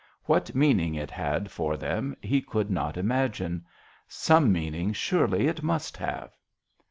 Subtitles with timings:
[0.23, 3.67] What meaning it had for them he could not imagine.
[4.07, 6.35] Some meaning surely it must have